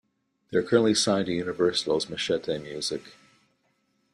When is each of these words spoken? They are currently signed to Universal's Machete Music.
They 0.49 0.57
are 0.57 0.63
currently 0.63 0.95
signed 0.95 1.27
to 1.27 1.31
Universal's 1.31 2.09
Machete 2.09 2.57
Music. 2.57 3.03